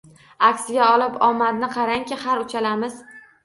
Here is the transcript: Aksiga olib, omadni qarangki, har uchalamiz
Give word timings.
Aksiga 0.47 0.87
olib, 0.93 1.21
omadni 1.29 1.71
qarangki, 1.77 2.21
har 2.25 2.45
uchalamiz 2.49 3.01